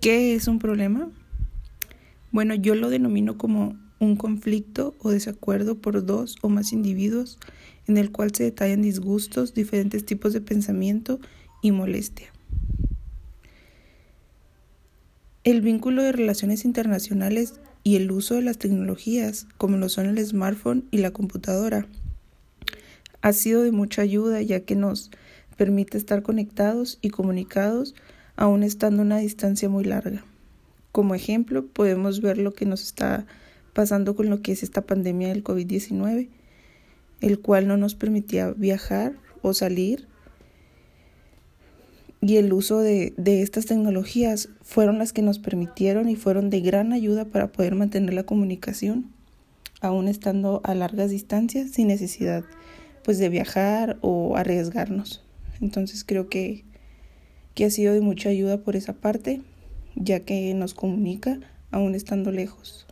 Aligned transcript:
¿Qué 0.00 0.34
es 0.34 0.46
un 0.46 0.58
problema? 0.58 1.10
Bueno, 2.30 2.54
yo 2.54 2.74
lo 2.74 2.90
denomino 2.90 3.38
como 3.38 3.76
un 3.98 4.16
conflicto 4.16 4.94
o 5.00 5.10
desacuerdo 5.10 5.76
por 5.78 6.04
dos 6.04 6.36
o 6.42 6.48
más 6.48 6.72
individuos 6.72 7.38
en 7.86 7.96
el 7.96 8.12
cual 8.12 8.34
se 8.34 8.44
detallan 8.44 8.82
disgustos, 8.82 9.54
diferentes 9.54 10.04
tipos 10.04 10.32
de 10.32 10.40
pensamiento 10.40 11.18
y 11.62 11.72
molestia. 11.72 12.28
El 15.44 15.60
vínculo 15.60 16.02
de 16.02 16.12
relaciones 16.12 16.64
internacionales 16.64 17.54
y 17.84 17.96
el 17.96 18.10
uso 18.10 18.34
de 18.34 18.42
las 18.42 18.58
tecnologías, 18.58 19.46
como 19.56 19.76
lo 19.76 19.88
son 19.88 20.06
el 20.06 20.24
smartphone 20.24 20.86
y 20.90 20.98
la 20.98 21.12
computadora, 21.12 21.86
ha 23.22 23.32
sido 23.32 23.62
de 23.62 23.72
mucha 23.72 24.02
ayuda 24.02 24.42
ya 24.42 24.60
que 24.60 24.74
nos 24.74 25.10
permite 25.56 25.96
estar 25.96 26.22
conectados 26.22 26.98
y 27.00 27.10
comunicados 27.10 27.94
aún 28.36 28.62
estando 28.62 29.02
a 29.02 29.04
una 29.04 29.18
distancia 29.18 29.68
muy 29.68 29.84
larga. 29.84 30.24
Como 30.92 31.14
ejemplo, 31.14 31.66
podemos 31.66 32.20
ver 32.20 32.38
lo 32.38 32.52
que 32.54 32.66
nos 32.66 32.82
está 32.82 33.26
pasando 33.72 34.16
con 34.16 34.30
lo 34.30 34.40
que 34.40 34.52
es 34.52 34.62
esta 34.62 34.82
pandemia 34.82 35.28
del 35.28 35.44
COVID-19, 35.44 36.28
el 37.20 37.40
cual 37.40 37.68
no 37.68 37.76
nos 37.76 37.94
permitía 37.94 38.52
viajar 38.52 39.14
o 39.42 39.52
salir. 39.52 40.06
Y 42.22 42.36
el 42.36 42.52
uso 42.52 42.78
de, 42.78 43.12
de 43.16 43.42
estas 43.42 43.66
tecnologías 43.66 44.48
fueron 44.62 44.98
las 44.98 45.12
que 45.12 45.22
nos 45.22 45.38
permitieron 45.38 46.08
y 46.08 46.16
fueron 46.16 46.48
de 46.50 46.60
gran 46.60 46.92
ayuda 46.92 47.26
para 47.26 47.52
poder 47.52 47.74
mantener 47.74 48.14
la 48.14 48.24
comunicación, 48.24 49.10
aún 49.80 50.08
estando 50.08 50.60
a 50.64 50.74
largas 50.74 51.10
distancias, 51.10 51.72
sin 51.72 51.88
necesidad 51.88 52.44
pues 53.06 53.18
de 53.18 53.28
viajar 53.28 53.98
o 54.00 54.36
arriesgarnos. 54.36 55.22
Entonces 55.60 56.02
creo 56.04 56.28
que, 56.28 56.64
que 57.56 57.64
ha 57.64 57.70
sido 57.70 57.94
de 57.94 58.02
mucha 58.02 58.28
ayuda 58.28 58.58
por 58.58 58.76
esa 58.76 58.92
parte, 58.92 59.40
ya 59.94 60.20
que 60.20 60.52
nos 60.52 60.74
comunica 60.74 61.40
aún 61.70 61.94
estando 61.94 62.30
lejos. 62.30 62.86